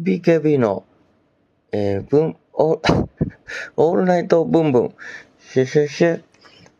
[0.00, 0.84] BKB の、
[1.72, 2.80] えー、ブン、オ
[3.76, 4.94] オールナイトブンブン、
[5.38, 6.22] シュシュシュ、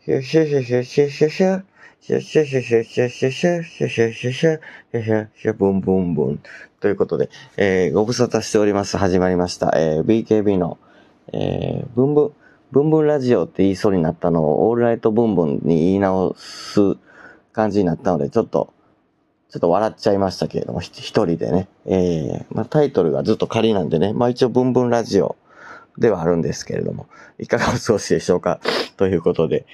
[0.03, 1.63] シュシュシュシュシュシュシュ、
[2.01, 4.61] シュシュシュシュシュシュシュ、シュシュシュシュ、
[4.93, 6.41] シュシュシュブンブンブン。
[6.81, 7.29] ということで、
[7.59, 8.97] えー、ご無沙汰しております。
[8.97, 9.75] 始まりました。
[9.77, 10.79] えー、BKB の、
[11.35, 12.33] えー、ブンブン、
[12.73, 16.97] ブンブンラジオって言いそうになったのを、オールナイトブンブンに言い直す
[17.53, 18.73] 感じになったので、ちょっと、
[19.51, 21.69] ちょっと笑っちゃいましたけれども、一人でね。
[21.87, 25.37] えー、まあ、タイトルがずっと仮なんでね、まあ一応ブンブンラジオ
[25.99, 28.61] ではあるんですけれども、いかがお過ごしでしょうか？
[28.97, 29.67] ということで、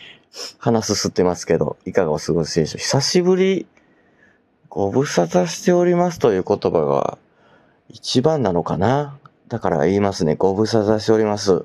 [0.58, 2.78] 鼻すすってますけど、いかがお過ごしでしょう？
[2.78, 3.66] 久しぶり、
[4.70, 7.18] ご無沙汰しておりますという言葉が
[7.90, 9.18] 一番なのかな？
[9.48, 10.36] だから言いますね。
[10.36, 11.64] ご無沙汰しております。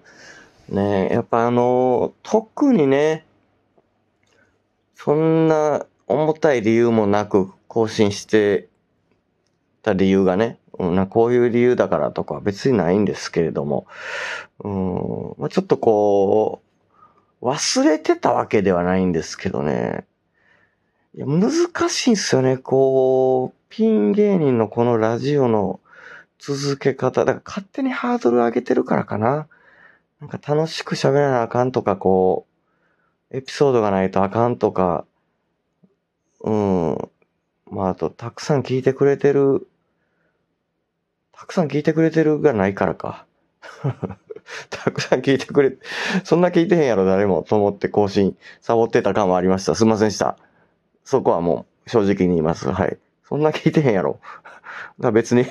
[0.70, 3.26] ねやっぱあの、特にね、
[4.96, 8.68] そんな重たい理由もなく更新して
[9.82, 13.88] た理由がね、うん、こういう理由だからとか別にないんですけれども、
[14.60, 16.62] うんまあ、ちょっとこ
[17.42, 20.04] う、忘れてたわけではないんですけどね、
[21.16, 21.50] いや難
[21.90, 25.80] しいんですよね、こう、ピン芸人のこのラジオの
[26.40, 29.48] 続け方、だから勝手にハードル上げてるからかな。
[30.20, 32.46] なんか楽しく喋らなあかんとか、こ
[33.32, 35.06] う、エピソードがないとあかんとか、
[36.44, 37.11] うん。
[37.72, 39.68] まあ、あと、たくさん聞いてくれてる
[41.42, 43.26] たくさん聞いてくれてるがないからか。
[44.70, 45.76] たくさん聞いてくれ、
[46.24, 49.74] そんな聞いてへんやろ誰もと思って更新サボってた感もありました。
[49.74, 50.38] すいませんでした。
[51.04, 52.70] そこはもう正直に言います。
[52.70, 53.00] はい。
[53.24, 54.20] そんな聞いてへんやろ。
[55.14, 55.48] 別に、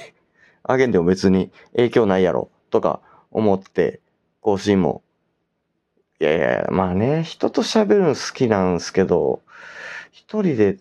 [0.63, 2.51] あげんでも別に影響ないやろ。
[2.71, 3.01] とか
[3.33, 3.99] 思って
[4.43, 5.03] 更新も。
[6.21, 9.43] いやいや、まあね、人と喋るの好きなんですけど、
[10.13, 10.79] 一人で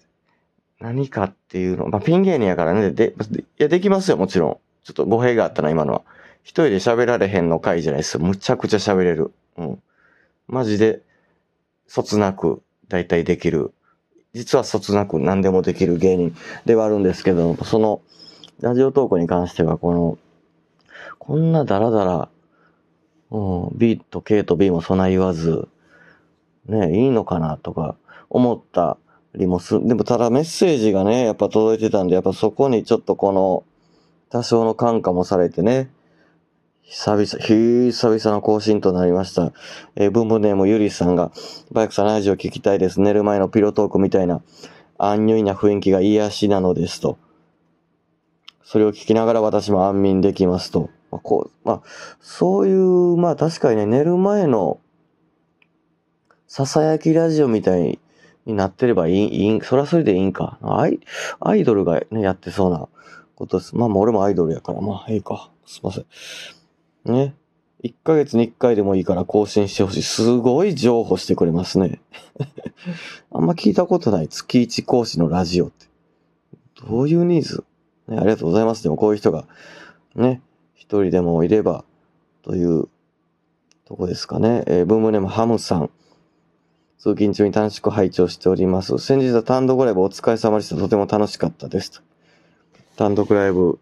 [0.79, 4.57] 何かっていうの、まあピン芸人やからね、で、いや、できますよ、もちろん。
[4.83, 6.01] ちょっと語弊があったな、今のは。
[6.43, 8.23] 一人で喋られへんの回じゃないですよ。
[8.23, 9.33] むちゃくちゃ喋れる。
[9.57, 9.83] うん。
[10.47, 11.01] マジで、
[11.87, 13.73] そつなく、大体できる。
[14.33, 16.35] 実はそつなく何でもできる芸人
[16.65, 18.01] ではあるんですけど、その、
[18.61, 20.17] ラジオトークに関しては、この、
[21.17, 22.29] こんなダラダラ、
[23.31, 23.37] う
[23.73, 25.67] ん、B と K と B もそない言わず、
[26.65, 27.95] ね、いいのかなとか
[28.29, 28.97] 思った
[29.35, 33.63] りもす、でもただメッセージがね、やっぱ届いてたんで、やっぱそこにちょっとこの、
[34.29, 35.89] 多少の感化もされてね、
[36.83, 39.53] 久々、久々の更新となりました。
[39.95, 41.31] えー、ブンブンネームゆりさんが、
[41.71, 42.99] バイクさんラジオ聞きたいです。
[42.99, 44.41] 寝る前のピロトークみたいな、
[44.97, 47.19] 安入な雰囲気が癒しなのですと。
[48.63, 50.89] それを聞きながら私も安眠できますと。
[51.11, 51.81] まあ、こう、まあ、
[52.21, 54.79] そういう、まあ確かにね、寝る前の、
[56.47, 57.99] ささやきラジオみたい
[58.45, 60.57] になってればいい、いいそれはそれでいいんか。
[60.61, 60.99] アイ
[61.39, 62.87] アイドルがね、やってそうな
[63.35, 63.75] ことです。
[63.75, 65.51] まあ俺もアイドルやから、まあいいか。
[65.65, 66.05] すいません。
[67.05, 67.35] ね。
[67.83, 70.03] 1ヶ月に1回でもいいから更新してほしい。
[70.03, 72.01] すごい情報してくれますね。
[73.31, 75.85] あんま聞いたことない月1講師のラジオって。
[76.87, 77.63] どういうニーズ、
[78.07, 78.83] ね、ありがとうございます。
[78.83, 79.45] でもこういう人が
[80.15, 80.41] ね、
[80.73, 81.85] 一人でもいれば
[82.41, 82.89] という
[83.85, 84.63] とこですかね。
[84.67, 85.89] えー、ブームネームハムさん。
[86.99, 88.97] 通勤中に短縮拝聴しております。
[88.97, 90.75] 先日は単独ライブお疲れ様でした。
[90.75, 92.03] とても楽しかったです。
[92.97, 93.79] 単独ライブ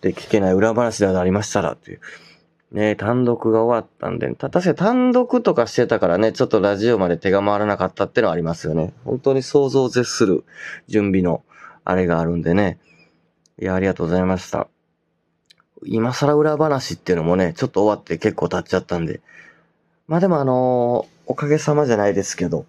[0.00, 2.00] で聞けない裏話ではありましたらっていう。
[2.72, 8.92] ね、単独が終わったんで、た、確か単独とかしてたからね、ちょっとラジオまで手が回らなかったってのはありますよね。
[9.04, 10.42] 本当に想像を絶する
[10.88, 11.44] 準備の
[11.84, 12.80] あれがあるんでね。
[13.62, 14.66] いや、ありがとうございました。
[15.84, 19.20] 今更裏話っていうのもね、ちょっと終わって結構経っちゃったんで。
[20.06, 22.66] まあでもあの、おかげさまじゃないですけど、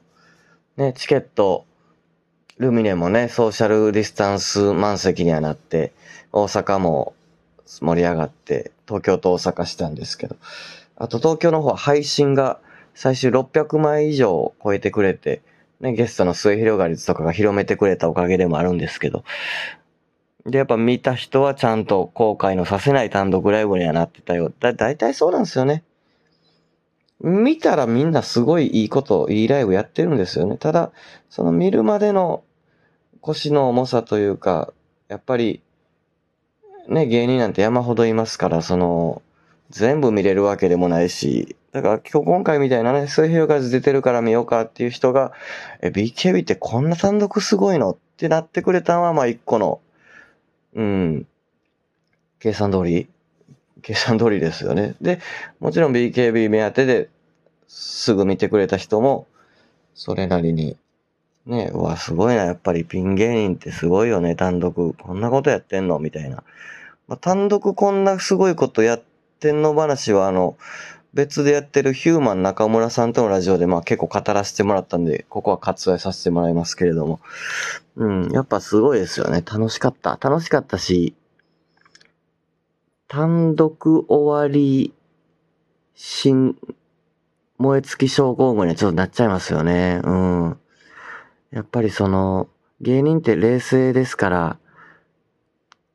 [0.78, 1.66] ね、チケット
[2.58, 5.92] ルミネもね、ソーシャルディスタンス満席にはなって、
[6.32, 7.14] 大阪も
[7.66, 10.38] 盛り上がって、東京と大阪したんですけど、
[10.96, 12.60] あと東京の方は配信が
[12.94, 15.42] 最終600枚以上超えてくれて、
[15.82, 19.26] ね、ゲストの末広がりとかが広めてくれたおかげでもあるんですけど、
[20.46, 24.54] で、やっぱ見た人はちゃんと後悔のさせない単独ライブにはなってたよ。
[24.62, 25.84] だ、だいたいそうなんですよね。
[27.22, 30.58] 見たらみんなすごいいいこと、いいライブやってるんですよね。
[30.58, 30.92] ただ、
[31.30, 32.44] その見るまでの
[33.22, 34.74] 腰の重さというか、
[35.08, 35.62] やっぱり、
[36.88, 39.22] ね、芸人なんて山ほどいますから、その、
[39.70, 45.32] 全部見れるわけでもないし、だから今日今回みたいなね、水平数出てるから見ようかっていう人が、
[45.82, 47.92] え、BKB ってこんな単独すごいの？
[47.92, 49.82] ってなってくれたのは、まあ一個の、
[50.76, 51.28] うん、
[52.40, 53.10] 計算通り
[53.86, 54.96] 計算通りですよね。
[55.00, 55.20] で、
[55.60, 57.10] もちろん BKB 目当てで
[57.68, 59.28] すぐ見てくれた人も、
[59.94, 60.76] それなりに、
[61.46, 64.96] ね、うわ、すごいな、やっぱりピン芸人ってすごいよね、単独。
[64.96, 66.00] こんなことやってんの？
[66.00, 66.44] みたいな
[67.08, 69.04] まあ、単独こんなすごいことやっ
[69.40, 70.58] てんの話は、あの、
[71.14, 77.20] 別でやってるヒューマン中村さんとのラジオで、まあ結構語らせてもらったんで、ここは割愛させてもらいますけれども。
[77.98, 79.44] うん、やっぱすごいですよね。
[79.46, 80.18] 楽しかった。
[80.20, 81.14] 楽しかったし、
[83.16, 84.94] 単独終わり、
[85.94, 86.58] 新、
[87.58, 90.02] 燃え尽き症候群にはちょっとなっちゃいますよね。
[90.04, 90.60] うん。
[91.50, 92.50] やっぱりその、
[92.82, 94.60] 芸人って冷静ですから、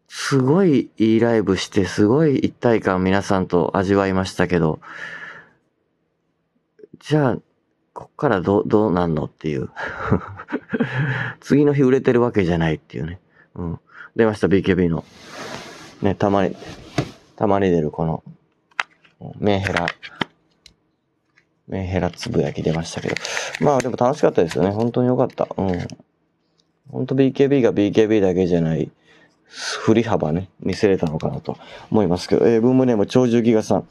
[0.08, 4.80] すごいいいライブして、すごい一体感皆さんと味わいましたけど、
[7.00, 7.38] じゃあ、
[7.92, 9.68] こっからど、どうなんのっていう。
[11.40, 13.20] 次の日売れてるわけじゃないっていうね。
[13.56, 13.80] うん。
[14.16, 15.04] 出ました、BKB の。
[16.00, 16.56] ね、たまに、
[17.40, 18.22] たまに出るこの、
[19.38, 19.86] メンヘラ、
[21.68, 23.14] メンヘラつぶやき出ましたけど。
[23.62, 24.72] まあでも楽しかったですよね。
[24.72, 25.48] 本当に良かった。
[25.56, 25.88] うん。
[26.90, 28.90] 本当 BKB が BKB だけじゃない、
[29.48, 31.56] 振り幅ね、見せれたのかなと
[31.90, 32.46] 思いますけど。
[32.46, 33.88] えー、ブームネーム長寿ギガさん。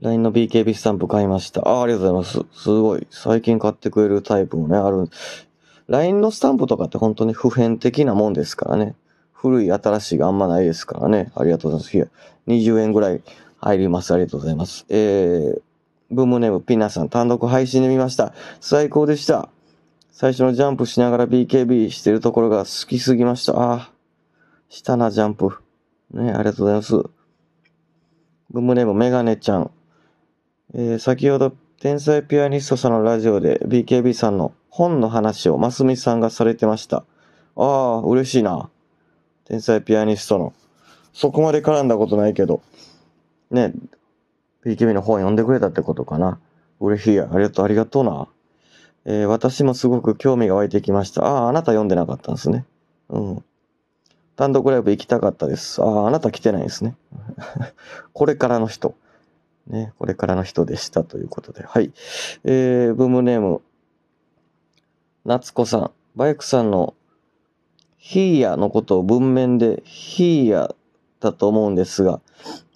[0.00, 1.60] LINE の BKB スタンプ買いました。
[1.60, 2.60] ああ、ありがとうございます。
[2.60, 3.06] すごい。
[3.10, 5.08] 最近買ってくれるタイプもね、ある。
[5.86, 8.96] LINE のスタンプとかって本当に普遍的なもんですからね。
[9.40, 11.30] 古い、新しいがあんまないですからね。
[11.36, 12.10] ありがとうございます。
[12.48, 13.22] 20円ぐらい
[13.58, 14.12] 入ります。
[14.12, 14.84] ありがとうございます。
[14.88, 15.60] えー、
[16.10, 18.34] ブームネームピナさん、単独配信で見ました。
[18.60, 19.48] 最高でした。
[20.10, 23.52] 最初のジャンプしながら BKB してるところが好きすぎました。
[23.56, 23.92] ああ、
[24.68, 25.56] したな、ジャンプ。
[26.10, 26.96] ね、ありがとうございます。
[28.50, 29.70] ブームネームメガネちゃん。
[30.74, 37.04] えー、先ほど、天才ピアニストさんのラジオで BKB さんの本の話をますみさんがされてました。
[37.54, 38.68] ああ、嬉しいな。
[39.48, 40.52] 天才ピアニストの。
[41.14, 42.62] そこまで絡んだことないけど。
[43.50, 43.72] ね、
[44.64, 46.38] BKB の本読んでくれたってことかな。
[46.80, 47.28] 嬉しいや。
[47.32, 48.28] ありがとう、ありがとうな。
[49.06, 51.24] えー、私もすごく興味が湧いてきました。
[51.24, 52.66] ああ、あなた読んでなかったんですね。
[53.08, 53.44] うん。
[54.36, 55.82] 単独ライブ行きたかったです。
[55.82, 56.94] ああ、あなた来てないんですね。
[58.12, 58.94] これからの人。
[59.66, 61.64] ね、これからの人でしたということで。
[61.64, 61.90] はい。
[62.44, 63.62] えー、ブームネーム、
[65.24, 65.90] 夏子さん。
[66.14, 66.94] バイクさんの
[67.98, 70.74] ヒーヤのことを文面でヒーヤ
[71.20, 72.20] だと思うんですが、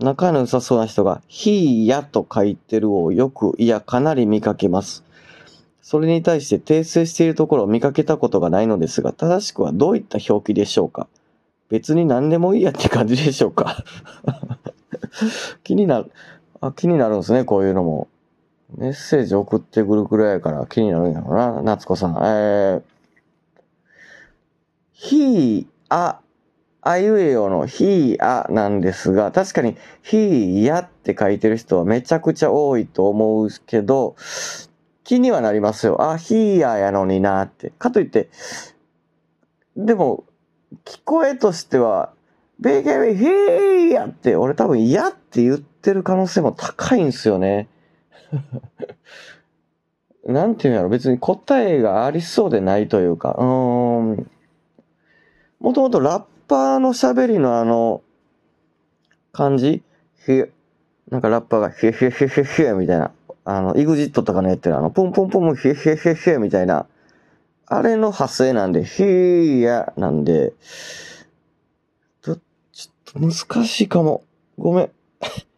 [0.01, 5.05] 仲の良さそうな人がヒーヤと書いてるをよく、いや、かなり見かけます。
[5.81, 11.09] それに対して訂正しているところを見かけたことがないのですが、正しくはどういった表記でしょうか？
[11.69, 13.85] 別に何でもいいやって感じでしょうか？
[15.65, 16.11] 気になる。
[16.61, 18.09] あ、気になるんですね、こういうのも。
[18.77, 22.17] メッセージ送ってくるくらいから気になるんやろな、夏子さん。
[22.23, 22.83] えー、
[25.02, 26.20] ひあ、
[26.81, 34.14] あいうえおのひあなんですが、確かにひやって書いてる人はめちゃくちゃ多いと思うけど、
[35.02, 36.00] 気にはなりますよ。
[36.08, 37.72] あ、ひややのになって。
[37.81, 38.31] かといって、
[39.76, 40.22] でも、
[40.84, 42.12] 聞こえとしては、
[42.60, 47.66] ベケベヒーやって、俺多分嫌って言ってる可能性も高いんすよね。
[50.25, 54.31] なんていうんやろ、別に答えがありそうでないというか、うーん。
[55.62, 58.03] もともとラッパーの喋りのあの、
[59.31, 59.85] 感じ？
[60.26, 60.43] ひ、
[61.09, 63.12] なんかラッパーがヒェヒェヒェヒェヒェみたいな、
[63.44, 66.87] あの、イグジットとかのやってるあの、ポンポンポンヒェヒェヒェヒェみたいな、
[67.67, 70.53] あれの派生なんで、ヒーやなんで、
[72.23, 72.38] ちょっ
[73.05, 74.25] と難しいかも。
[74.59, 74.90] ごめん。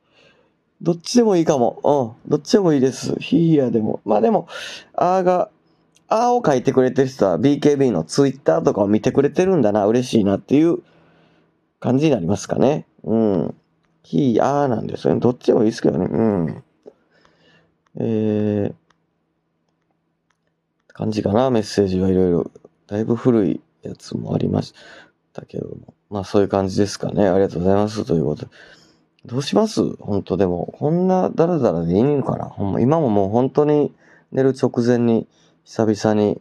[0.82, 2.14] どっちでもいいかも。
[2.26, 2.30] うん。
[2.30, 3.14] どっちでもいいです。
[3.20, 4.00] ヒーヤでも。
[4.04, 4.48] まあでも、
[4.92, 5.48] あーが、
[6.08, 10.78] あーを書いてくれてる人は BKB のツイッターとかを見てくれてるんだな、嬉しいなっていう
[11.80, 12.86] 感じになりますかね。
[13.02, 13.54] うん。
[14.02, 15.20] ヒー、あーなんですよね。
[15.20, 16.06] どっちでもいいですけどね。
[16.10, 16.62] うん。
[17.96, 18.74] えー、
[20.88, 22.50] 感じかな、メッセージはいろいろ。
[22.86, 24.74] だいぶ古いやつもありまし
[25.32, 25.94] たけども。
[26.10, 27.26] まあそういう感じですかね。
[27.28, 28.04] ありがとうございます。
[28.04, 28.50] ということで。
[29.24, 29.96] どうします？
[29.96, 33.94] 本当でも、こんなダラダラでいいのかなほんま、今ももう本当に
[34.32, 35.26] 寝る直前に
[35.64, 36.40] 久々に、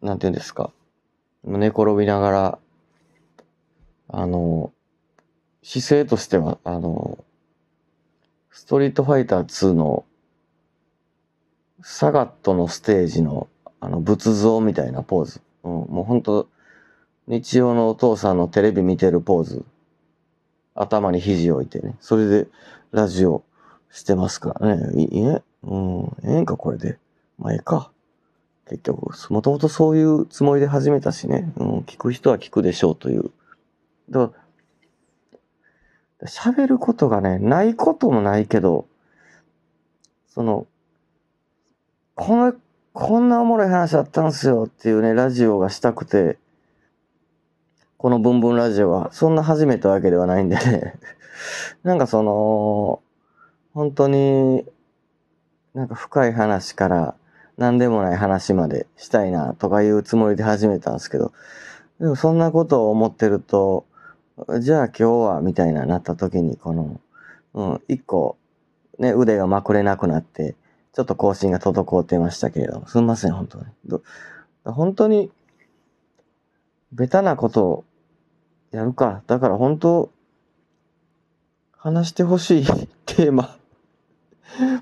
[0.00, 0.72] なんて言うんですか。
[1.44, 2.58] 寝転びながら、
[4.08, 4.72] あの、
[5.62, 7.24] 姿勢としては、あの、
[8.50, 10.04] ストリートファイター2の
[11.82, 13.48] サガットのステージの
[13.80, 15.40] あの仏像みたいなポーズ。
[15.64, 16.48] うん、もう本当
[17.26, 19.64] 日曜のお父さんのテレビ見てるポーズ。
[20.74, 21.96] 頭に肘置いてね。
[22.00, 22.46] それで
[22.92, 23.44] ラジオ
[23.90, 25.02] してますからね。
[25.02, 25.42] いいね。
[25.64, 26.04] うん。
[26.24, 26.98] ええんか、これで。
[27.38, 27.91] まあ、ええか。
[28.68, 31.52] 結局、もともとそういうつもりで始めたしね。
[31.56, 31.78] うん。
[31.80, 33.30] 聞く人は聞くでしょうという。
[34.10, 34.34] だか
[36.20, 38.86] ら、喋ることがね、ないこともないけど、
[40.28, 40.66] その、
[42.14, 42.54] この、
[42.92, 46.38] こんなおもろい話あったんすよっていうね、ラジオがしたくて、
[47.96, 50.94] このブンブンラジオは、そんな初めてわけではないんでね。
[51.82, 53.02] なんかその、
[53.74, 54.66] 本当に、
[55.74, 57.14] なんか深い話から
[57.58, 61.32] 何でもない話までしたいなとかいうつもりで始めたんですけど、
[62.00, 63.86] でもそんなことを思ってると、
[64.60, 67.00] じゃあ今日はみたいななった時に、この、
[67.54, 68.36] うん、一個、
[68.98, 70.56] ね、腕がまくれなくなって、
[70.94, 73.64] ちょっと更新が滞ってましたけれども、すみません、本当に。
[74.64, 75.30] 本当に、
[76.92, 77.84] ベタなことを
[78.70, 79.22] やるか。
[79.26, 80.10] だから本当、
[81.76, 82.66] 話してほしい
[83.06, 83.56] テーマ、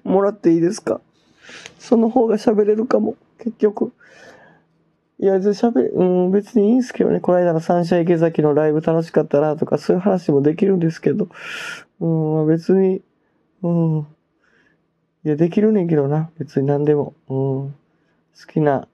[0.04, 1.00] もらっていいですか？
[1.80, 3.92] その方が喋れるかも、結局。
[5.18, 7.20] いや、喋、うん、別にいいんすけどね。
[7.20, 11.28] この間の三社池崎のライブ楽しかったなとか、そういう話もできるんですけど。
[12.00, 13.02] うん、別に、
[13.62, 13.99] うん。
[15.25, 16.30] いや、できるねんけどな。
[16.38, 17.14] 別に何でも。
[17.28, 17.37] うん。
[17.68, 17.72] 好
[18.46, 18.87] きな、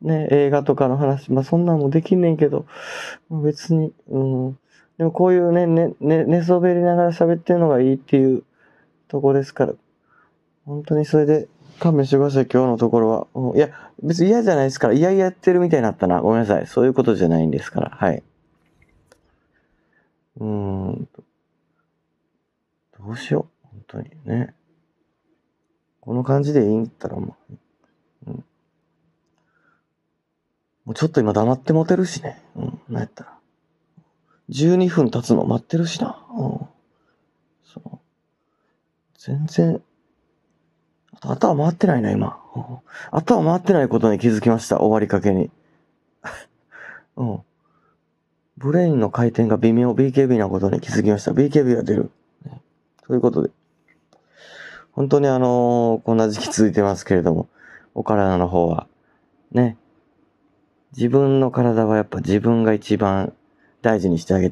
[0.00, 2.66] ね、映画とかの話、まあそんなんもできんねんけど、
[3.30, 4.58] 別に、うん。
[4.98, 8.42] でもこういうね、ね、ね、寝そべりながら喋ってるのがいいっていう
[9.06, 9.74] とこですから、
[10.64, 11.48] 本当にそれで
[11.78, 13.26] 勘弁してください、今日のところは。
[13.34, 13.70] うん、いや、
[14.02, 16.20] 別に嫌じゃないですから、嫌々やってるみたいになったな。
[16.20, 16.66] ごめんなさい。
[16.66, 17.90] そういうことじゃないんですから。
[17.90, 18.22] はい。
[20.38, 21.08] うーん。
[22.98, 23.68] どうしよう。
[23.68, 24.54] 本当にね。
[26.00, 27.36] この感じでいいんだったらも
[28.26, 28.28] う。
[28.28, 28.34] うん。
[28.34, 28.42] も
[30.92, 32.42] うちょっと今黙って持てるしね。
[32.56, 32.80] うん。
[32.88, 33.38] なんやったら。
[34.50, 36.24] 12分経つの待ってるしな。
[36.30, 36.68] うん。
[37.64, 37.98] そう。
[39.18, 39.80] 全然、
[41.20, 42.38] 頭回ってないな、今。
[43.10, 44.78] 頭回ってないことに気づきました。
[44.78, 45.50] 終わりかけに。
[47.16, 47.40] うん。
[48.56, 51.32] ブレインの回転が微妙、BKB なことに気づきました。
[51.32, 52.10] BKB が出る。
[53.06, 53.50] ということで。
[54.92, 57.48] 本当にあのー、こんな時期続いてますけれども、
[57.94, 58.86] お体の方は、
[59.52, 59.76] ね。
[60.96, 63.32] 自分の体はやっぱ自分が一番
[63.80, 64.50] 大事にしてあげて